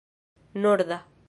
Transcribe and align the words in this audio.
norda 0.55 0.97